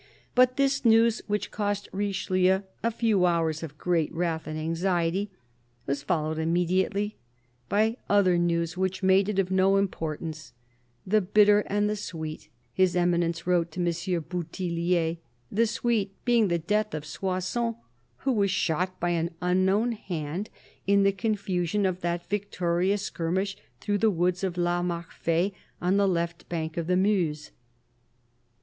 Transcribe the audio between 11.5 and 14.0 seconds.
and the sweet," His Eminence wrote to M.